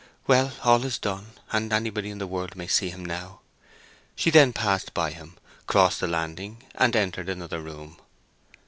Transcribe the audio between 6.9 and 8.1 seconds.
entered another room.